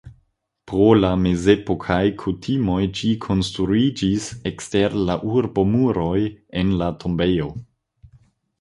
[0.69, 6.19] Pro la mezepokaj kutimoj ĝi konstruiĝis ekster la urbomuroj
[6.63, 7.55] en la tombejo.